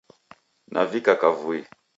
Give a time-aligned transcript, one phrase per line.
[0.73, 1.59] Navika kavui